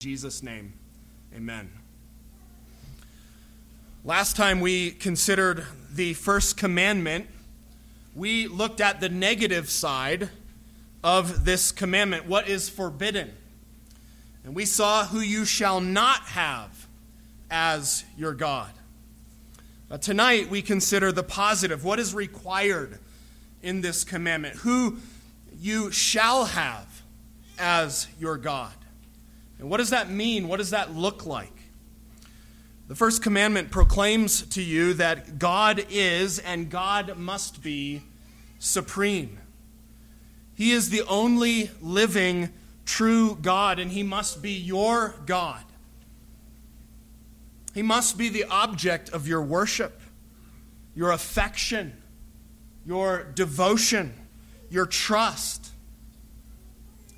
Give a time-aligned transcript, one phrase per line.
[0.00, 0.72] Jesus' name,
[1.36, 1.70] amen.
[4.02, 7.26] Last time we considered the first commandment,
[8.14, 10.30] we looked at the negative side
[11.04, 13.30] of this commandment, what is forbidden.
[14.42, 16.86] And we saw who you shall not have
[17.50, 18.70] as your God.
[20.00, 22.98] Tonight we consider the positive, what is required
[23.62, 24.96] in this commandment, who
[25.60, 27.02] you shall have
[27.58, 28.72] as your God.
[29.60, 30.48] And what does that mean?
[30.48, 31.52] What does that look like?
[32.88, 38.02] The first commandment proclaims to you that God is and God must be
[38.58, 39.38] supreme.
[40.54, 42.50] He is the only living,
[42.84, 45.62] true God, and He must be your God.
[47.74, 50.00] He must be the object of your worship,
[50.94, 52.02] your affection,
[52.84, 54.14] your devotion,
[54.68, 55.69] your trust.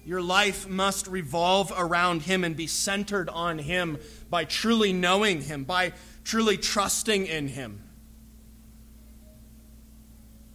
[0.04, 5.64] Your life must revolve around Him and be centered on Him by truly knowing Him,
[5.64, 5.92] by
[6.24, 7.82] truly trusting in Him.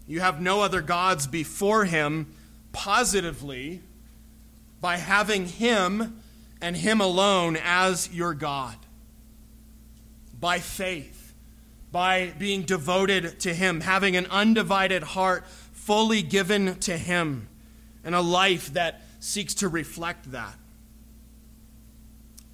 [0.06, 2.34] You have no other gods before Him
[2.72, 3.82] positively
[4.82, 6.22] by having Him
[6.62, 8.76] and Him alone as your God.
[10.40, 11.34] By faith,
[11.92, 17.48] by being devoted to Him, having an undivided heart fully given to Him,
[18.04, 20.56] and a life that seeks to reflect that.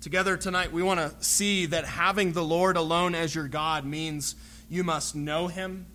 [0.01, 4.35] Together tonight, we want to see that having the Lord alone as your God means
[4.69, 5.85] you must know Him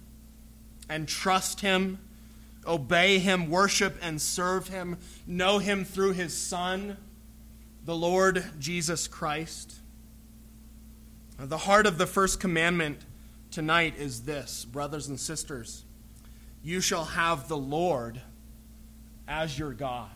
[0.89, 1.99] and trust Him,
[2.67, 4.97] obey Him, worship and serve Him,
[5.27, 6.97] know Him through His Son,
[7.85, 9.75] the Lord Jesus Christ.
[11.39, 13.01] The heart of the first commandment
[13.51, 15.85] tonight is this, brothers and sisters
[16.63, 18.21] you shall have the Lord
[19.27, 20.11] as your God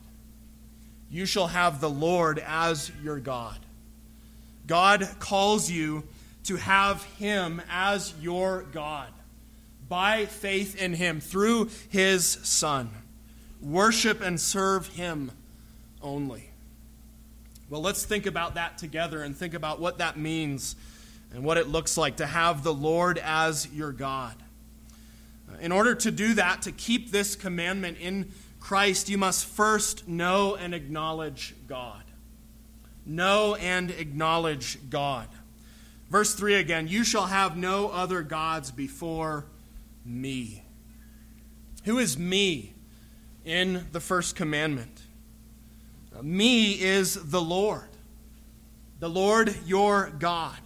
[1.13, 3.59] you shall have the Lord as your God.
[4.67, 6.05] God calls you
[6.45, 9.09] to have Him as your God
[9.91, 12.89] by faith in Him through His Son.
[13.61, 15.31] Worship and serve Him
[16.01, 16.49] only.
[17.69, 20.77] Well, let's think about that together and think about what that means
[21.35, 24.35] and what it looks like to have the Lord as your God.
[25.61, 28.31] In order to do that, to keep this commandment in
[28.63, 32.05] Christ, you must first know and acknowledge God.
[33.05, 35.27] Know and acknowledge God.
[36.09, 39.47] Verse 3 again You shall have no other gods before
[40.05, 40.63] me.
[41.85, 42.75] Who is me
[43.45, 45.03] in the first commandment?
[46.23, 47.89] Me is the Lord,
[49.01, 50.61] the Lord your God,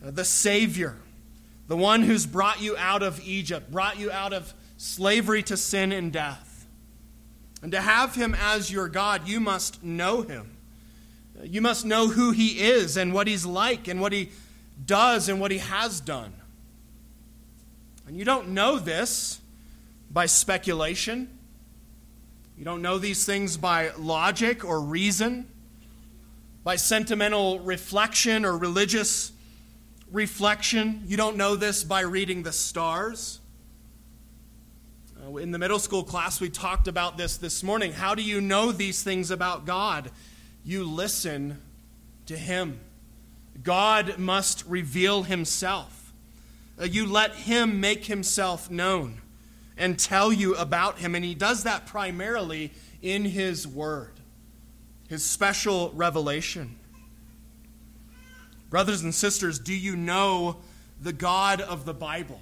[0.00, 0.96] the Savior,
[1.68, 5.92] the one who's brought you out of Egypt, brought you out of slavery to sin
[5.92, 6.53] and death.
[7.64, 10.58] And to have him as your God, you must know him.
[11.42, 14.32] You must know who he is and what he's like and what he
[14.84, 16.34] does and what he has done.
[18.06, 19.40] And you don't know this
[20.10, 21.38] by speculation.
[22.58, 25.48] You don't know these things by logic or reason,
[26.64, 29.32] by sentimental reflection or religious
[30.12, 31.02] reflection.
[31.06, 33.40] You don't know this by reading the stars.
[35.24, 37.92] Uh, in the middle school class, we talked about this this morning.
[37.92, 40.10] How do you know these things about God?
[40.64, 41.62] You listen
[42.26, 42.80] to Him.
[43.62, 46.12] God must reveal Himself.
[46.80, 49.20] Uh, you let Him make Himself known
[49.76, 51.14] and tell you about Him.
[51.14, 54.20] And He does that primarily in His Word,
[55.08, 56.76] His special revelation.
[58.68, 60.56] Brothers and sisters, do you know
[61.00, 62.40] the God of the Bible?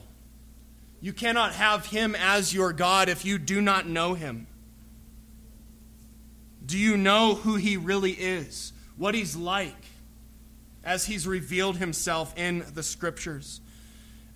[1.03, 4.47] You cannot have him as your God if you do not know him.
[6.65, 8.73] Do you know who he really is?
[8.97, 9.85] What he's like
[10.85, 13.61] as he's revealed himself in the scriptures?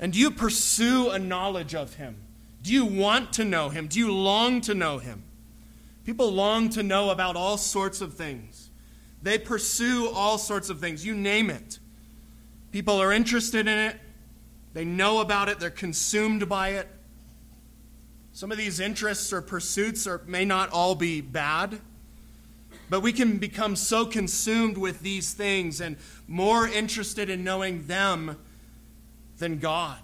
[0.01, 2.17] And do you pursue a knowledge of him?
[2.63, 3.87] Do you want to know him?
[3.87, 5.23] Do you long to know him?
[6.05, 8.71] People long to know about all sorts of things.
[9.23, 11.07] They pursue all sorts of things.
[11.07, 11.79] You name it.
[12.73, 13.97] People are interested in it.
[14.77, 16.87] They know about it, they're consumed by it.
[18.35, 21.81] Some of these interests or pursuits are, may not all be bad,
[22.91, 25.97] but we can become so consumed with these things and
[26.29, 28.37] more interested in knowing them
[29.39, 30.01] than God.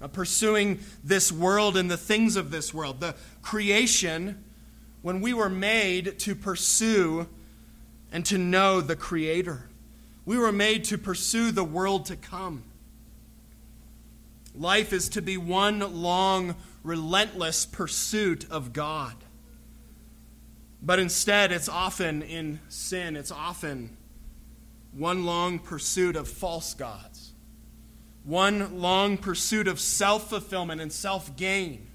[0.00, 3.00] Uh, pursuing this world and the things of this world.
[3.00, 4.42] The creation,
[5.02, 7.28] when we were made to pursue
[8.10, 9.68] and to know the Creator,
[10.24, 12.64] we were made to pursue the world to come.
[14.54, 19.14] Life is to be one long, relentless pursuit of God.
[20.82, 23.96] But instead, it's often in sin, it's often
[24.92, 27.32] one long pursuit of false gods,
[28.24, 31.86] one long pursuit of self fulfillment and self gain.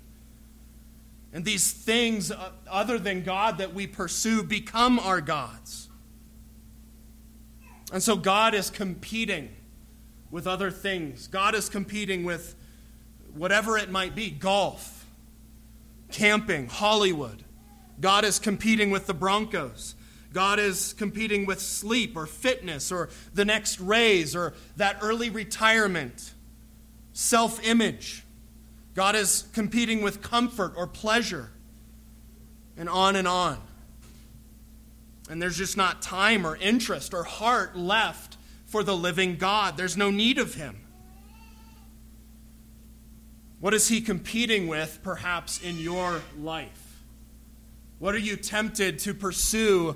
[1.33, 5.89] And these things uh, other than God that we pursue become our gods.
[7.91, 9.49] And so God is competing
[10.35, 11.27] with other things.
[11.27, 12.55] God is competing with
[13.35, 15.05] whatever it might be golf,
[16.11, 17.45] camping, Hollywood.
[18.01, 19.95] God is competing with the Broncos.
[20.33, 26.33] God is competing with sleep or fitness or the next raise or that early retirement,
[27.13, 28.25] self image.
[28.93, 31.49] God is competing with comfort or pleasure,
[32.75, 33.61] and on and on.
[35.29, 38.34] And there's just not time or interest or heart left
[38.75, 39.77] for the living God.
[39.77, 40.75] There's no need of Him.
[43.61, 47.01] What is He competing with, perhaps, in your life?
[47.99, 49.95] What are you tempted to pursue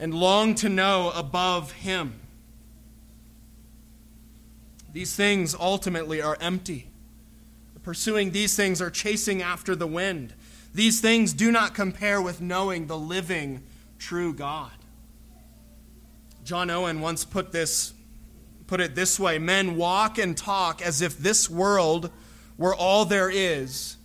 [0.00, 2.18] and long to know above Him?
[4.92, 6.88] These things ultimately are empty.
[7.84, 10.34] Pursuing these things are chasing after the wind.
[10.74, 13.62] These things do not compare with knowing the living,
[14.00, 14.75] true God.
[16.46, 17.92] John Owen once put this
[18.68, 22.08] put it this way, men walk and talk as if this world
[22.56, 23.96] were all there is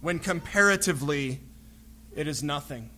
[0.00, 1.40] when comparatively
[2.16, 2.90] it is nothing.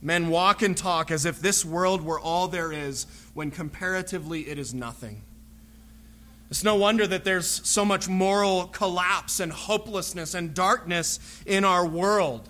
[0.00, 4.56] Men walk and talk as if this world were all there is when comparatively it
[4.56, 5.22] is nothing.
[6.50, 11.84] It's no wonder that there's so much moral collapse and hopelessness and darkness in our
[11.84, 12.48] world.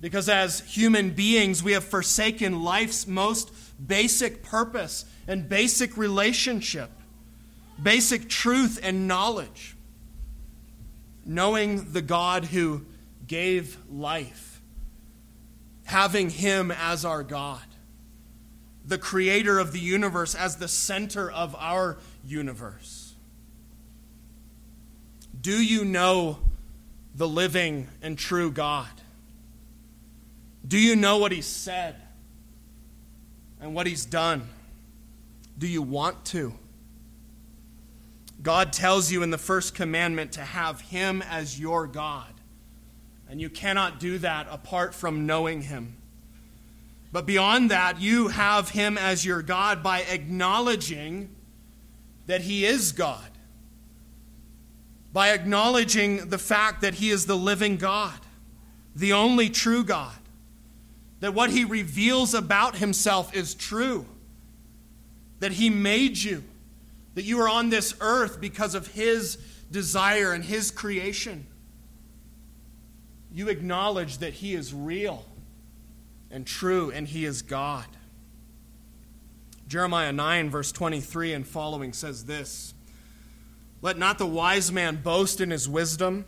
[0.00, 3.52] Because as human beings, we have forsaken life's most
[3.86, 6.90] basic purpose and basic relationship,
[7.82, 9.76] basic truth and knowledge.
[11.26, 12.86] Knowing the God who
[13.26, 14.62] gave life,
[15.84, 17.60] having Him as our God
[18.90, 23.14] the creator of the universe as the center of our universe?
[25.40, 26.38] Do you know
[27.14, 28.88] the living and true God?
[30.66, 31.96] Do you know what He said
[33.60, 34.48] and what He's done?
[35.58, 36.54] Do you want to?
[38.42, 42.32] God tells you in the first commandment to have Him as your God.
[43.28, 45.96] And you cannot do that apart from knowing Him.
[47.12, 51.34] But beyond that, you have him as your God by acknowledging
[52.26, 53.28] that he is God.
[55.12, 58.18] By acknowledging the fact that he is the living God,
[58.94, 60.14] the only true God.
[61.20, 64.06] That what he reveals about himself is true.
[65.40, 66.44] That he made you.
[67.14, 69.36] That you are on this earth because of his
[69.70, 71.46] desire and his creation.
[73.32, 75.24] You acknowledge that he is real
[76.30, 77.86] and true, and he is God.
[79.66, 82.74] Jeremiah 9, verse 23 and following says this
[83.82, 86.24] Let not the wise man boast in his wisdom.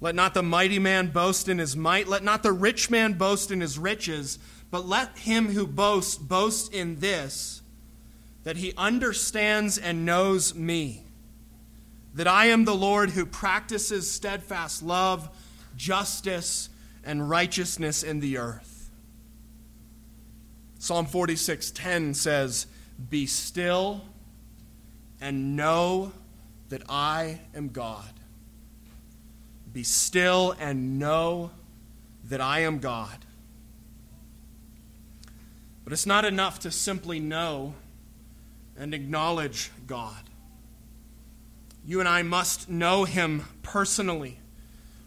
[0.00, 2.06] Let not the mighty man boast in his might.
[2.08, 4.38] Let not the rich man boast in his riches.
[4.70, 7.62] But let him who boasts boast in this
[8.44, 11.02] that he understands and knows me,
[12.14, 15.28] that I am the Lord who practices steadfast love,
[15.76, 16.68] justice,
[17.02, 18.88] and righteousness in the earth.
[20.78, 22.68] Psalm 46:10 says,
[23.10, 24.04] "Be still
[25.20, 26.12] and know
[26.68, 28.15] that I am God."
[29.76, 31.50] Be still and know
[32.30, 33.26] that I am God.
[35.84, 37.74] But it's not enough to simply know
[38.78, 40.30] and acknowledge God.
[41.84, 44.38] You and I must know Him personally.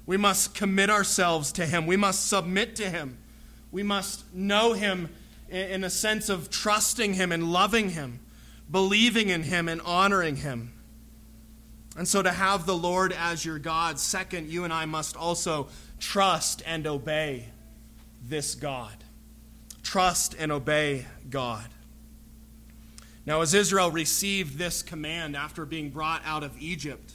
[0.06, 1.88] We must commit ourselves to Him.
[1.88, 3.18] We must submit to Him.
[3.72, 5.10] We must know Him
[5.50, 8.20] in a sense of trusting Him and loving Him,
[8.70, 10.74] believing in Him and honoring Him.
[11.98, 15.68] And so, to have the Lord as your God, second, you and I must also
[16.00, 17.46] trust and obey
[18.24, 18.96] this God.
[19.84, 21.68] Trust and obey God.
[23.26, 27.14] Now, as Israel received this command after being brought out of Egypt,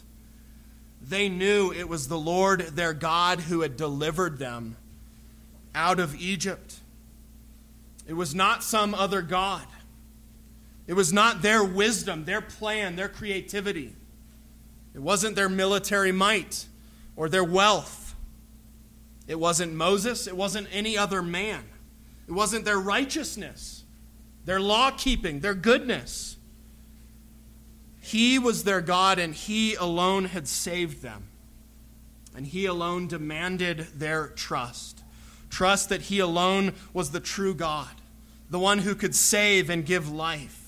[1.01, 4.77] they knew it was the Lord their God who had delivered them
[5.75, 6.77] out of Egypt.
[8.07, 9.67] It was not some other God.
[10.87, 13.95] It was not their wisdom, their plan, their creativity.
[14.95, 16.67] It wasn't their military might
[17.17, 18.15] or their wealth.
[19.27, 20.27] It wasn't Moses.
[20.27, 21.65] It wasn't any other man.
[22.29, 23.85] It wasn't their righteousness,
[24.45, 26.37] their law keeping, their goodness.
[28.01, 31.25] He was their God, and He alone had saved them.
[32.37, 35.03] And He alone demanded their trust.
[35.51, 37.91] Trust that He alone was the true God,
[38.51, 40.64] the one who could save and give life.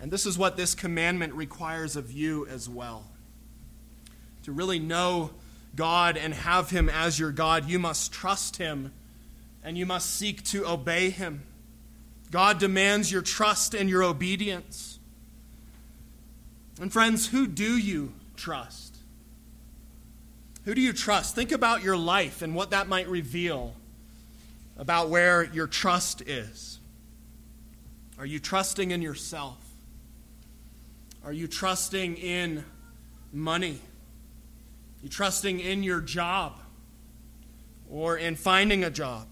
[0.00, 3.04] And this is what this commandment requires of you as well.
[4.44, 5.30] To really know
[5.74, 8.92] God and have Him as your God, you must trust Him
[9.64, 11.42] and you must seek to obey Him.
[12.30, 14.98] God demands your trust and your obedience.
[16.80, 18.96] And friends, who do you trust?
[20.64, 21.34] Who do you trust?
[21.34, 23.74] Think about your life and what that might reveal
[24.76, 26.78] about where your trust is.
[28.18, 29.65] Are you trusting in yourself?
[31.26, 32.64] Are you trusting in
[33.32, 33.74] money?
[33.74, 36.58] Are you trusting in your job
[37.90, 39.28] or in finding a job?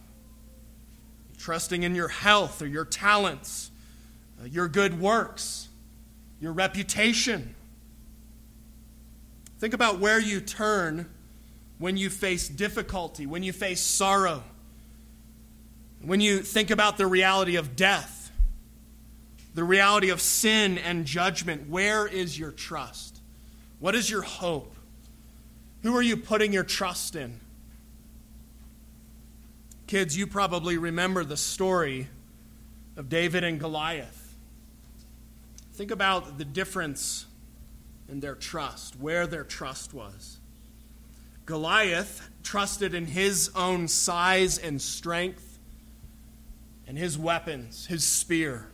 [1.45, 3.71] trusting in your health or your talents,
[4.41, 5.69] uh, your good works,
[6.41, 7.55] your reputation.
[9.59, 11.07] Think about where you turn
[11.79, 14.43] when you face difficulty, when you face sorrow,
[16.01, 18.24] when you think about the reality of death,
[19.55, 21.69] the reality of sin and judgment.
[21.69, 23.21] Where is your trust?
[23.79, 24.75] What is your hope?
[25.83, 27.41] Who are you putting your trust in?
[29.87, 32.09] Kids, you probably remember the story
[32.97, 34.35] of David and Goliath.
[35.75, 37.27] Think about the difference
[38.09, 40.39] in their trust, where their trust was.
[41.47, 45.59] Goliath trusted in his own size and strength
[46.87, 48.69] and his weapons, his spear.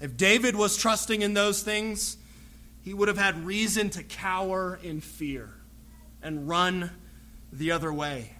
[0.00, 2.16] If David was trusting in those things,
[2.82, 5.50] he would have had reason to cower in fear
[6.22, 6.90] and run
[7.52, 8.32] the other way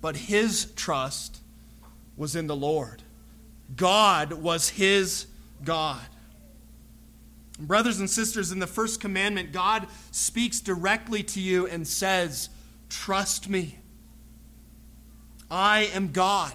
[0.00, 1.38] but his trust
[2.16, 3.02] was in the Lord.
[3.76, 5.26] God was his
[5.64, 6.06] God.
[7.58, 12.48] Brothers and sisters, in the first commandment, God speaks directly to you and says,
[12.88, 13.78] Trust me.
[15.50, 16.54] I am God.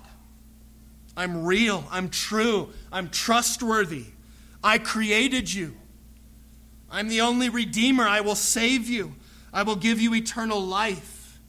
[1.16, 1.86] I'm real.
[1.92, 2.72] I'm true.
[2.92, 4.06] I'm trustworthy.
[4.64, 5.76] I created you.
[6.90, 8.04] I'm the only Redeemer.
[8.04, 9.16] I will save you.
[9.52, 11.40] I will give you eternal life.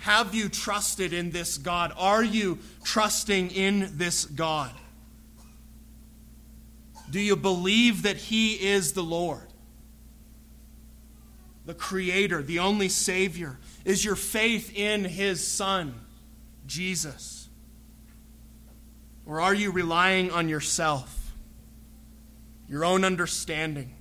[0.00, 1.92] Have you trusted in this God?
[1.96, 4.72] Are you trusting in this God?
[7.10, 9.46] Do you believe that He is the Lord,
[11.66, 13.58] the Creator, the only Savior?
[13.84, 15.94] Is your faith in His Son,
[16.66, 17.37] Jesus?
[19.28, 21.34] Or are you relying on yourself,
[22.66, 23.94] your own understanding,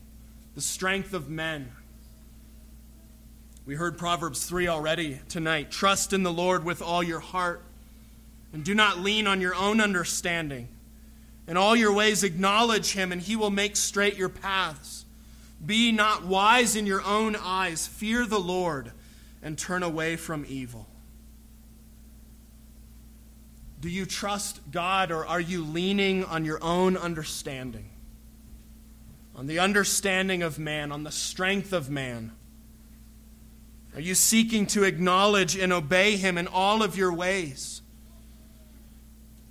[0.55, 1.69] the strength of men?
[3.65, 5.69] We heard Proverbs 3 already tonight.
[5.69, 7.62] Trust in the Lord with all your heart,
[8.53, 10.69] and do not lean on your own understanding.
[11.46, 15.03] In all your ways, acknowledge him, and he will make straight your paths.
[15.65, 17.86] Be not wise in your own eyes.
[17.86, 18.93] Fear the Lord,
[19.43, 20.88] and turn away from evil.
[23.79, 27.89] Do you trust God, or are you leaning on your own understanding?
[29.36, 32.31] On the understanding of man, on the strength of man?
[33.93, 37.81] Are you seeking to acknowledge and obey Him in all of your ways?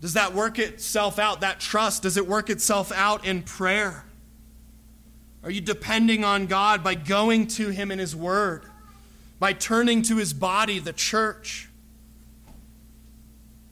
[0.01, 4.05] Does that work itself out, that trust, does it work itself out in prayer?
[5.43, 8.65] Are you depending on God by going to Him in His Word,
[9.39, 11.69] by turning to His body, the church?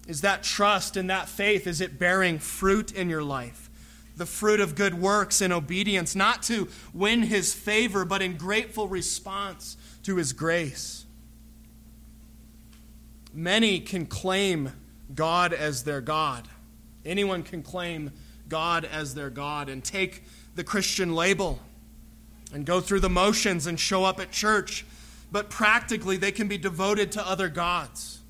[0.07, 3.71] Is that trust and that faith, is it bearing fruit in your life?
[4.17, 8.87] The fruit of good works and obedience, not to win His favor, but in grateful
[8.87, 11.05] response to his grace.
[13.33, 14.73] Many can claim
[15.15, 16.49] God as their God.
[17.05, 18.13] Anyone can claim
[18.49, 20.23] God as their God and take
[20.55, 21.59] the Christian label
[22.53, 24.85] and go through the motions and show up at church,
[25.33, 28.21] but practically they can be devoted to other gods.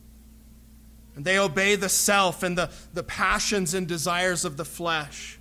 [1.17, 5.39] And they obey the self and the, the passions and desires of the flesh,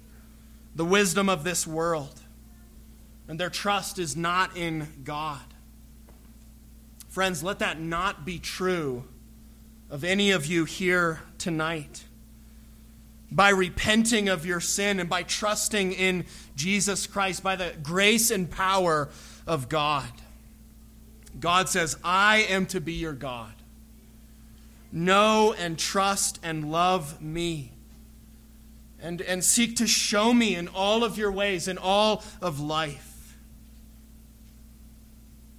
[0.75, 2.21] the wisdom of this world.
[3.27, 5.41] And their trust is not in God.
[7.09, 9.05] Friends, let that not be true
[9.89, 12.03] of any of you here tonight.
[13.31, 16.25] By repenting of your sin and by trusting in
[16.55, 19.09] Jesus Christ, by the grace and power
[19.47, 20.09] of God.
[21.39, 23.53] God says, I am to be your God.
[24.95, 27.71] Know and trust and love me.
[29.01, 33.35] And, and seek to show me in all of your ways, in all of life.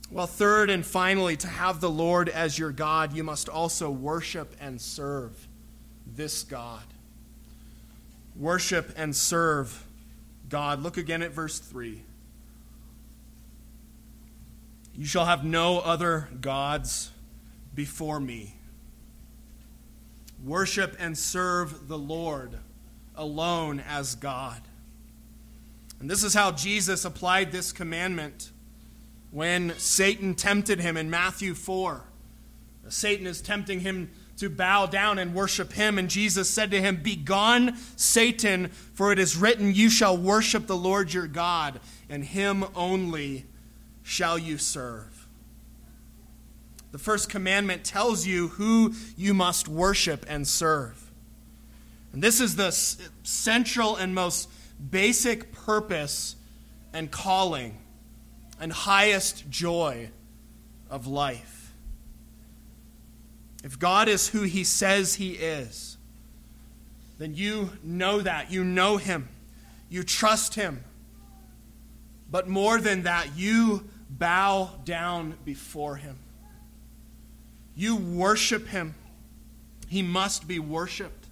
[0.08, 4.54] Well, third and finally, to have the Lord as your God, you must also worship
[4.60, 5.48] and serve
[6.06, 6.84] this God.
[8.36, 9.84] Worship and serve
[10.48, 10.80] God.
[10.80, 12.00] Look again at verse 3.
[14.96, 17.10] You shall have no other gods
[17.74, 18.54] before me.
[20.44, 22.58] Worship and serve the Lord
[23.16, 24.60] alone as God.
[26.00, 28.50] And this is how Jesus applied this commandment
[29.30, 32.02] when Satan tempted him in Matthew 4.
[32.88, 35.98] Satan is tempting him to bow down and worship him.
[35.98, 40.76] And Jesus said to him, Begone, Satan, for it is written, You shall worship the
[40.76, 43.46] Lord your God, and him only
[44.02, 45.23] shall you serve.
[46.94, 51.10] The first commandment tells you who you must worship and serve.
[52.12, 52.70] And this is the
[53.24, 54.48] central and most
[54.92, 56.36] basic purpose
[56.92, 57.76] and calling
[58.60, 60.10] and highest joy
[60.88, 61.72] of life.
[63.64, 65.96] If God is who he says he is,
[67.18, 68.52] then you know that.
[68.52, 69.28] You know him.
[69.90, 70.84] You trust him.
[72.30, 76.20] But more than that, you bow down before him.
[77.74, 78.94] You worship him.
[79.88, 81.26] He must be worshiped.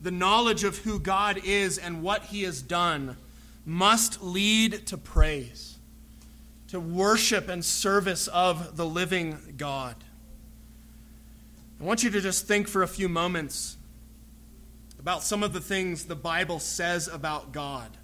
[0.00, 3.16] The knowledge of who God is and what he has done
[3.64, 5.76] must lead to praise,
[6.68, 9.96] to worship and service of the living God.
[11.80, 13.76] I want you to just think for a few moments
[14.98, 17.96] about some of the things the Bible says about God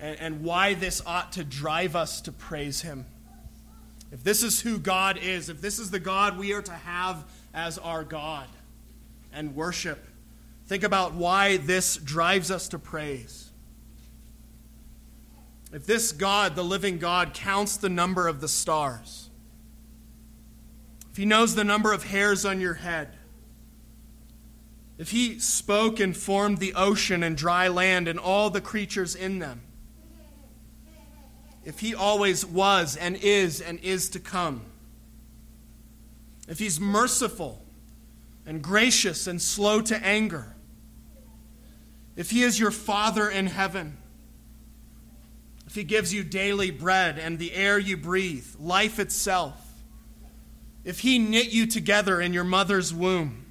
[0.00, 3.06] and, and why this ought to drive us to praise Him.
[4.14, 7.24] If this is who God is, if this is the God we are to have
[7.52, 8.46] as our God
[9.32, 9.98] and worship,
[10.68, 13.50] think about why this drives us to praise.
[15.72, 19.30] If this God, the living God, counts the number of the stars,
[21.10, 23.16] if he knows the number of hairs on your head,
[24.96, 29.40] if he spoke and formed the ocean and dry land and all the creatures in
[29.40, 29.62] them,
[31.64, 34.62] if he always was and is and is to come,
[36.48, 37.62] if he's merciful
[38.46, 40.54] and gracious and slow to anger,
[42.16, 43.96] if he is your Father in heaven,
[45.74, 49.60] if He gives you daily bread and the air you breathe, life itself,
[50.84, 53.43] if He knit you together in your mother's womb,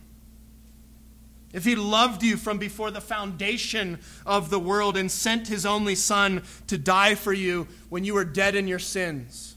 [1.54, 5.96] if He loved you from before the foundation of the world and sent His only
[5.96, 9.56] Son to die for you when you were dead in your sins,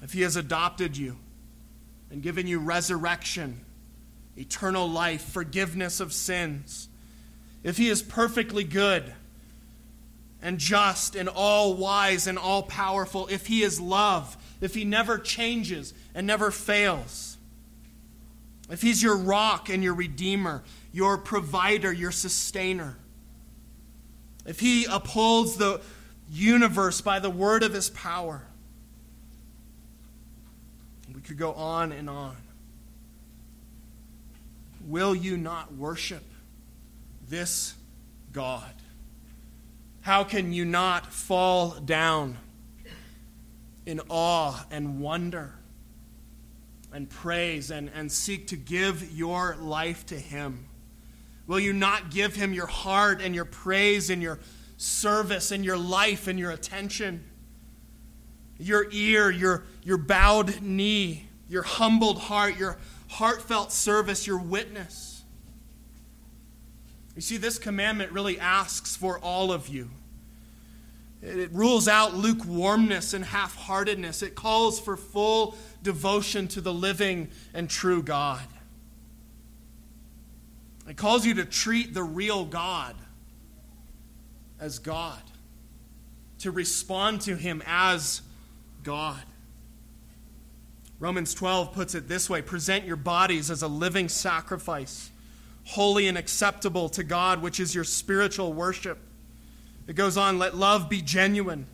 [0.00, 1.16] if He has adopted you
[2.10, 3.60] and given you resurrection,
[4.36, 6.88] eternal life, forgiveness of sins,
[7.64, 9.12] if He is perfectly good,
[10.40, 15.18] and just and all wise and all powerful, if He is love, if He never
[15.18, 17.33] changes and never fails,
[18.74, 22.96] if He's your rock and your redeemer, your provider, your sustainer,
[24.46, 25.80] if He upholds the
[26.28, 28.42] universe by the word of His power,
[31.14, 32.36] we could go on and on.
[34.88, 36.24] Will you not worship
[37.28, 37.74] this
[38.32, 38.74] God?
[40.00, 42.38] How can you not fall down
[43.86, 45.54] in awe and wonder
[46.94, 50.66] and praise and, and seek to give your life to Him?
[51.46, 54.38] Will you not give Him your heart and your praise and your
[54.76, 57.24] service and your life and your attention?
[58.58, 62.78] Your ear, your, your bowed knee, your humbled heart, your
[63.08, 65.24] heartfelt service, your witness.
[67.16, 69.90] You see, this commandment really asks for all of you.
[71.24, 74.22] It rules out lukewarmness and half heartedness.
[74.22, 78.46] It calls for full devotion to the living and true God.
[80.86, 82.94] It calls you to treat the real God
[84.60, 85.22] as God,
[86.40, 88.20] to respond to Him as
[88.82, 89.22] God.
[91.00, 95.10] Romans 12 puts it this way present your bodies as a living sacrifice
[95.64, 98.98] holy and acceptable to God, which is your spiritual worship.
[99.86, 101.66] It goes on, let love be genuine.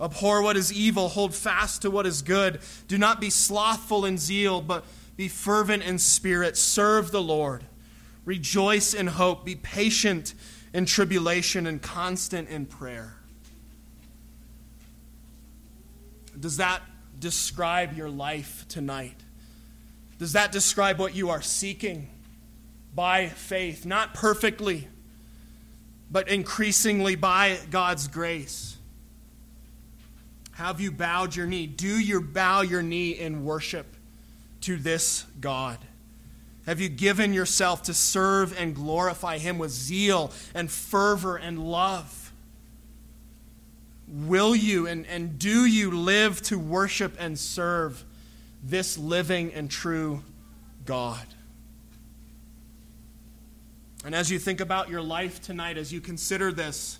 [0.00, 2.60] Abhor what is evil, hold fast to what is good.
[2.88, 4.84] Do not be slothful in zeal, but
[5.16, 6.56] be fervent in spirit.
[6.56, 7.64] Serve the Lord.
[8.24, 9.44] Rejoice in hope.
[9.44, 10.34] Be patient
[10.72, 13.14] in tribulation and constant in prayer.
[16.38, 16.82] Does that
[17.20, 19.16] describe your life tonight?
[20.18, 22.10] Does that describe what you are seeking?
[22.94, 24.88] by faith, not perfectly,
[26.10, 28.76] but increasingly by God's grace.
[30.52, 31.66] Have you bowed your knee?
[31.66, 33.86] Do you bow your knee in worship
[34.62, 35.78] to this God?
[36.66, 42.32] Have you given yourself to serve and glorify Him with zeal and fervor and love?
[44.06, 48.04] Will you and, and do you live to worship and serve
[48.62, 50.22] this living and true
[50.86, 51.26] God?
[54.04, 56.98] And as you think about your life tonight, as you consider this,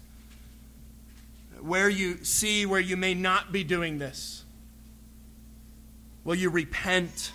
[1.61, 4.43] where you see where you may not be doing this,
[6.25, 7.33] will you repent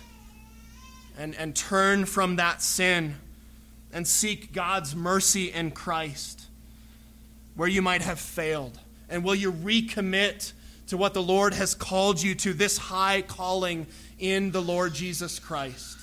[1.16, 3.14] and, and turn from that sin
[3.92, 6.46] and seek God's mercy in Christ
[7.54, 8.76] where you might have failed?
[9.08, 10.52] And will you recommit
[10.88, 13.86] to what the Lord has called you to, this high calling
[14.18, 15.99] in the Lord Jesus Christ?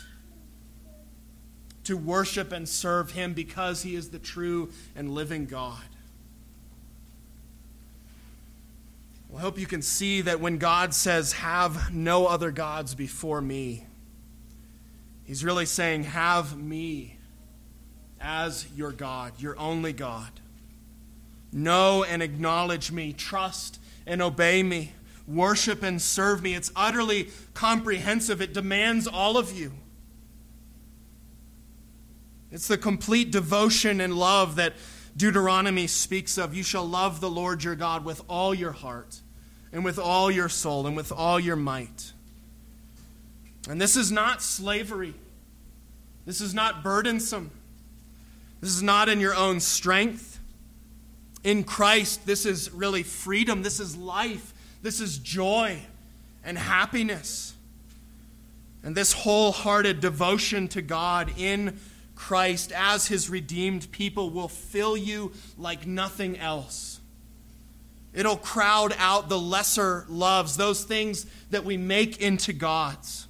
[1.88, 5.84] To worship and serve Him because He is the true and living God.
[9.30, 13.40] Well, I hope you can see that when God says, Have no other gods before
[13.40, 13.86] me,
[15.24, 17.16] He's really saying, Have me
[18.20, 20.42] as your God, your only God.
[21.54, 24.92] Know and acknowledge me, trust and obey me,
[25.26, 26.54] worship and serve me.
[26.54, 29.72] It's utterly comprehensive, it demands all of you.
[32.52, 34.74] It's the complete devotion and love that
[35.16, 36.56] Deuteronomy speaks of.
[36.56, 39.22] You shall love the Lord your God with all your heart,
[39.74, 42.14] and with all your soul, and with all your might.
[43.70, 45.14] And this is not slavery.
[46.26, 47.52] This is not burdensome.
[48.62, 50.40] This is not in your own strength.
[51.44, 53.62] In Christ, this is really freedom.
[53.62, 54.54] This is life.
[54.82, 55.80] This is joy
[56.44, 57.54] and happiness.
[58.84, 61.80] And this wholehearted devotion to God in
[62.18, 67.00] Christ as his redeemed people will fill you like nothing else.
[68.14, 73.28] It'll crowd out the lesser loves, those things that we make into God's.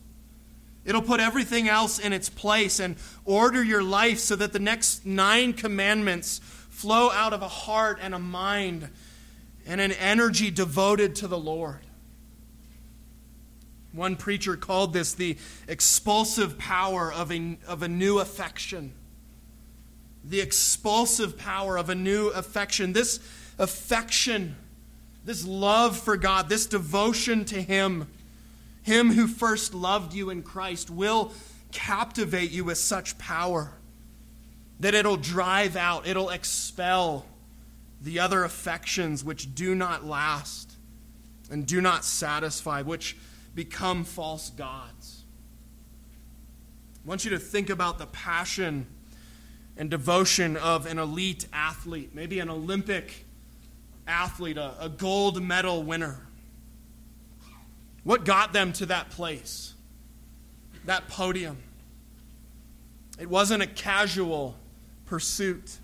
[0.85, 2.95] It'll put everything else in its place and
[3.25, 8.15] order your life so that the next nine commandments flow out of a heart and
[8.15, 8.89] a mind
[9.65, 11.86] and an energy devoted to the Lord.
[13.93, 18.93] One preacher called this the expulsive power of a, of a new affection.
[20.23, 22.93] The expulsive power of a new affection.
[22.93, 23.19] This
[23.57, 24.55] affection,
[25.25, 28.07] this love for God, this devotion to Him,
[28.83, 31.31] Him who first loved you in Christ, will
[31.71, 33.71] captivate you with such power
[34.79, 37.25] that it'll drive out, it'll expel
[38.01, 40.73] the other affections which do not last
[41.49, 43.17] and do not satisfy, which
[43.57, 45.23] become false gods.
[47.03, 48.85] I want you to think about the passion
[49.75, 53.25] and devotion of an elite athlete, maybe an Olympic
[54.07, 56.27] athlete, a, a gold medal winner.
[58.03, 59.73] What got them to that place,
[60.85, 61.57] that podium?
[63.19, 64.55] It wasn't a casual
[65.07, 65.79] pursuit,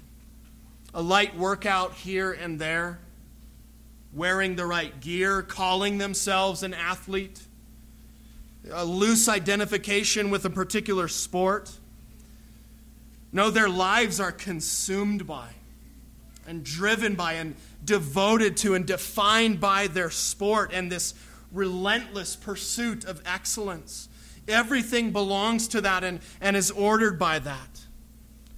[0.93, 2.99] a light workout here and there,
[4.13, 7.41] wearing the right gear, calling themselves an athlete
[8.71, 11.71] a loose identification with a particular sport.
[13.31, 15.49] No, their lives are consumed by
[16.47, 21.13] and driven by and devoted to and defined by their sport and this
[21.51, 24.09] relentless pursuit of excellence.
[24.47, 27.81] Everything belongs to that and, and is ordered by that.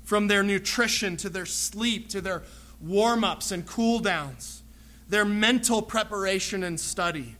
[0.04, 2.44] From their nutrition to their sleep to their
[2.82, 4.63] warm ups and cool downs,
[5.08, 7.36] their mental preparation and study,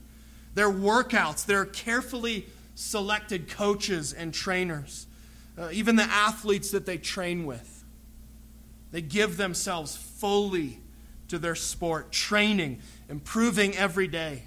[0.54, 5.06] their workouts, their carefully selected coaches and trainers,
[5.58, 7.82] uh, even the athletes that they train with.
[8.92, 10.78] They give themselves fully
[11.28, 14.42] to their sport, training, improving every day,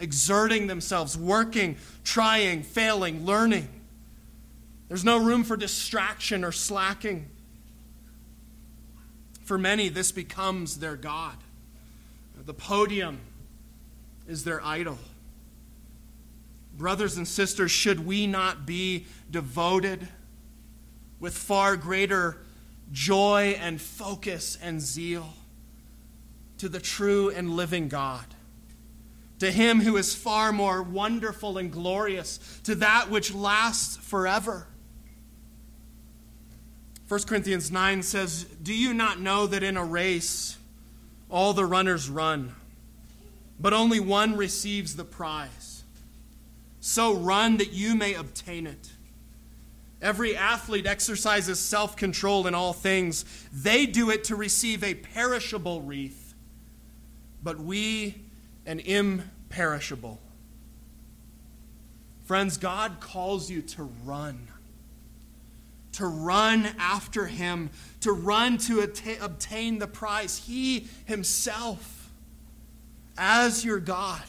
[0.00, 3.68] exerting themselves, working, trying, failing, learning.
[4.88, 7.28] There's no room for distraction or slacking.
[9.44, 11.36] For many, this becomes their God.
[12.44, 13.20] The podium
[14.26, 14.98] is their idol.
[16.76, 20.08] Brothers and sisters, should we not be devoted
[21.18, 22.36] with far greater
[22.92, 25.32] joy and focus and zeal
[26.58, 28.26] to the true and living God?
[29.38, 34.66] To Him who is far more wonderful and glorious, to that which lasts forever.
[37.08, 40.58] 1 Corinthians 9 says, Do you not know that in a race
[41.30, 42.54] all the runners run,
[43.58, 45.65] but only one receives the prize?
[46.80, 48.90] So run that you may obtain it.
[50.00, 53.24] Every athlete exercises self control in all things.
[53.52, 56.34] They do it to receive a perishable wreath,
[57.42, 58.14] but we
[58.66, 60.20] an imperishable.
[62.24, 64.48] Friends, God calls you to run.
[65.92, 68.80] To run after Him, to run to
[69.22, 70.36] obtain the prize.
[70.46, 72.10] He Himself,
[73.16, 74.22] as your God,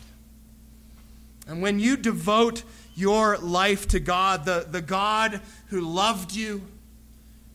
[1.47, 2.63] and when you devote
[2.95, 6.61] your life to God, the, the God who loved you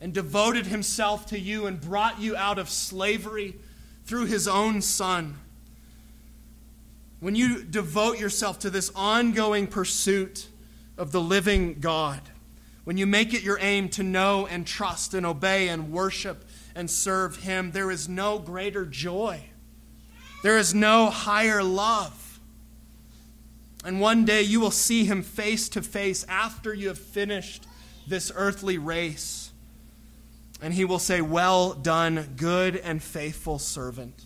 [0.01, 3.55] and devoted himself to you and brought you out of slavery
[4.05, 5.37] through his own Son,
[7.19, 10.47] when you devote yourself to this ongoing pursuit
[10.97, 12.21] of the living God,
[12.83, 16.43] when you make it your aim to know and trust and obey and worship
[16.75, 19.45] and serve Him, there is no greater joy.
[20.43, 22.22] There is no higher love.
[23.83, 27.67] And one day you will see Him face to face after you have finished
[28.07, 29.51] this earthly race.
[30.61, 34.25] And He will say, Well done, good and faithful servant.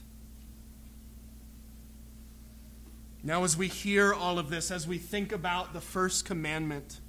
[3.24, 7.02] Now, as we hear all of this, as we think about the first commandment,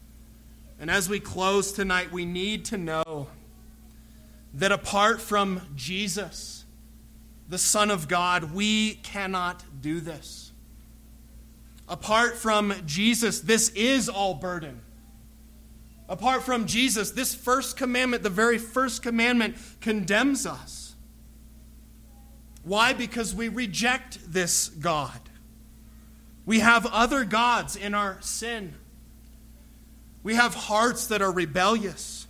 [0.81, 3.29] and as we close tonight, we need to know
[4.55, 6.65] that apart from Jesus,
[7.49, 10.48] the Son of God, we cannot do this.
[11.89, 14.83] Apart from Jesus, this is all burden.
[16.09, 20.95] Apart from Jesus, this first commandment, the very first commandment, condemns us.
[22.63, 22.93] Why?
[22.93, 25.21] Because we reject this God.
[26.45, 28.75] We have other gods in our sin.
[30.23, 32.27] We have hearts that are rebellious.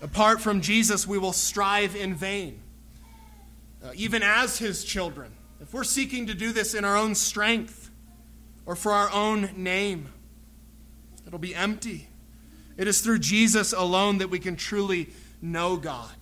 [0.00, 2.60] Apart from Jesus, we will strive in vain,
[3.82, 5.32] uh, even as his children.
[5.60, 7.87] If we're seeking to do this in our own strength
[8.68, 10.06] or for our own name,
[11.26, 12.06] it'll be empty.
[12.76, 15.08] It is through Jesus alone that we can truly
[15.42, 16.14] know God.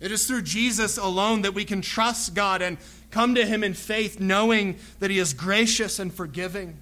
[0.00, 2.78] It is through Jesus alone that we can trust God and
[3.12, 6.78] Come to Him in faith, knowing that He is gracious and forgiving.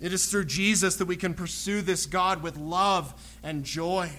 [0.00, 4.10] It is through Jesus that we can pursue this God with love and joy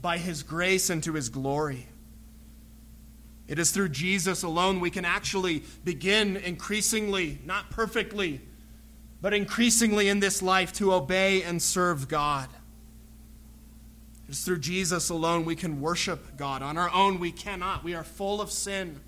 [0.00, 1.88] by His grace and to His glory.
[3.48, 8.40] It is through Jesus alone we can actually begin increasingly, not perfectly,
[9.20, 12.48] but increasingly in this life to obey and serve God.
[14.28, 16.62] It is through Jesus alone we can worship God.
[16.62, 17.84] On our own, we cannot.
[17.84, 19.00] We are full of sin.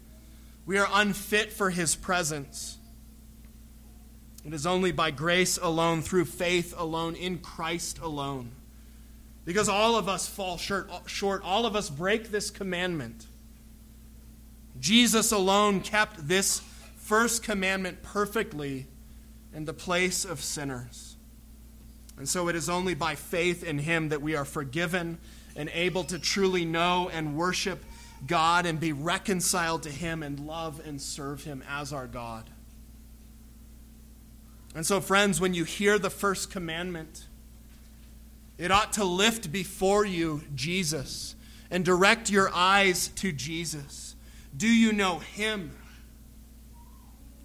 [0.64, 2.79] We are unfit for his presence.
[4.44, 8.53] It is only by grace alone, through faith alone, in Christ alone.
[9.44, 13.27] Because all of us fall short, all of us break this commandment.
[14.80, 16.60] Jesus alone kept this
[16.96, 18.86] first commandment perfectly
[19.54, 21.16] in the place of sinners.
[22.16, 25.18] And so it is only by faith in him that we are forgiven
[25.56, 27.82] and able to truly know and worship
[28.26, 32.50] God and be reconciled to Him and love and serve Him as our God.
[34.74, 37.26] And so, friends, when you hear the first commandment,
[38.58, 41.34] it ought to lift before you Jesus
[41.70, 44.07] and direct your eyes to Jesus.
[44.58, 45.70] Do you know Him?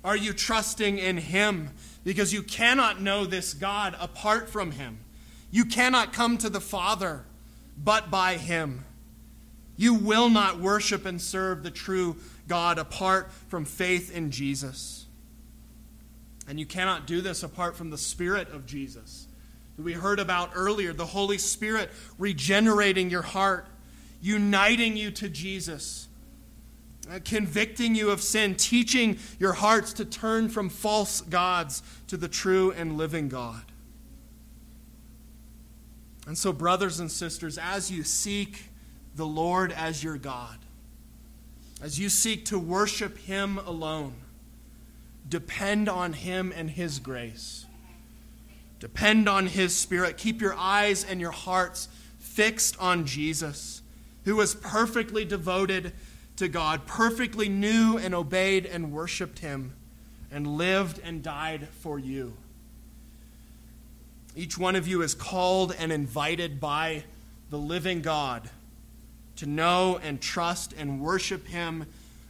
[0.04, 1.69] Are you trusting in Him?
[2.04, 4.99] Because you cannot know this God apart from Him.
[5.52, 7.23] You cannot come to the Father
[7.82, 8.84] but by Him.
[9.78, 15.06] You will not worship and serve the true God apart from faith in Jesus.
[16.47, 19.28] And you cannot do this apart from the Spirit of Jesus,
[19.78, 23.65] we heard about earlier the Holy Spirit regenerating your heart,
[24.21, 26.08] uniting you to Jesus,
[27.12, 32.30] Uh, convicting you of sin, teaching your hearts to turn from false gods to the
[32.30, 33.63] true and living God.
[36.26, 38.70] And so, brothers and sisters, as you seek
[39.16, 40.58] the Lord as your God,
[41.82, 44.13] as you seek to worship Him alone,
[45.28, 47.66] depend on Him and His grace.
[48.80, 50.18] Depend on His Spirit.
[50.18, 51.89] Keep your eyes and your hearts
[52.20, 53.82] fixed on Jesus,
[54.24, 55.92] who was perfectly devoted
[56.38, 59.74] to God, perfectly knew and obeyed and worshiped Him,
[60.32, 62.34] and lived and died for you.
[64.36, 67.04] Each one of you is called and invited by
[67.50, 68.50] the living God
[69.36, 71.86] to know and trust and worship Him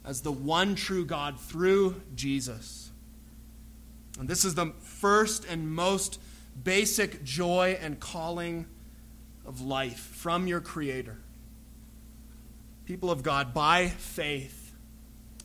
[0.05, 2.91] as the one true God through Jesus.
[4.19, 6.19] And this is the first and most
[6.61, 8.65] basic joy and calling
[9.45, 11.17] of life from your Creator.
[12.85, 14.73] People of God, by faith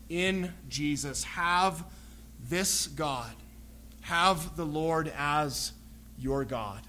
[0.08, 1.84] in Jesus, have
[2.48, 3.32] this God,
[4.02, 5.72] have the Lord as
[6.18, 6.82] your God.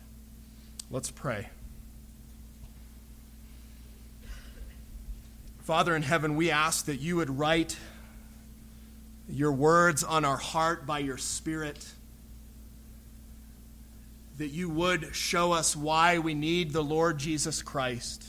[0.90, 1.50] Let's pray.
[5.60, 7.78] Father in heaven, we ask that you would write
[9.30, 11.88] your words on our heart by your Spirit,
[14.40, 18.26] that you would show us why we need the Lord Jesus Christ,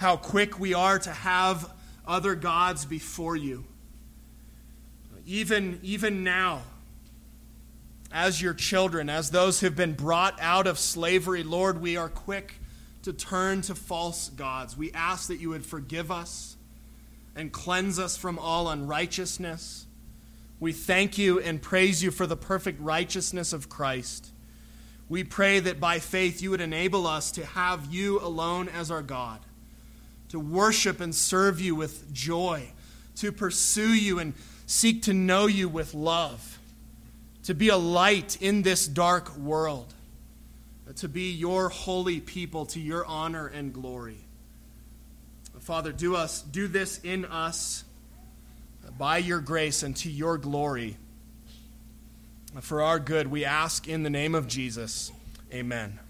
[0.00, 1.70] how quick we are to have
[2.06, 3.62] other gods before you.
[5.26, 6.62] Even, even now,
[8.10, 12.54] as your children, as those who've been brought out of slavery, Lord, we are quick
[13.02, 14.74] to turn to false gods.
[14.74, 16.56] We ask that you would forgive us
[17.36, 19.84] and cleanse us from all unrighteousness.
[20.60, 24.30] We thank you and praise you for the perfect righteousness of Christ.
[25.10, 29.02] We pray that by faith you would enable us to have you alone as our
[29.02, 29.40] God,
[30.30, 32.72] to worship and serve you with joy,
[33.16, 34.34] to pursue you and
[34.66, 36.58] seek to know you with love,
[37.44, 39.92] to be a light in this dark world,
[40.96, 44.18] to be your holy people to your honor and glory.
[45.60, 47.84] Father, do us do this in us
[48.98, 50.96] by your grace and to your glory.
[52.60, 55.12] For our good, we ask in the name of Jesus.
[55.52, 56.00] Amen.